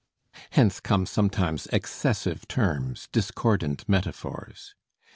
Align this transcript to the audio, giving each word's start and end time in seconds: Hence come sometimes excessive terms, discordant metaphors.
Hence 0.49 0.79
come 0.79 1.05
sometimes 1.05 1.67
excessive 1.67 2.47
terms, 2.47 3.07
discordant 3.11 3.87
metaphors. 3.87 4.73